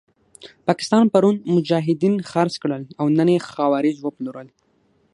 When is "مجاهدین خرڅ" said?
1.55-2.53